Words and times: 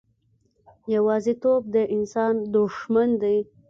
یوازیتوب 0.95 1.61
د 1.73 1.75
انسان 1.95 2.33
دښمن 2.55 3.09
دی. 3.21 3.37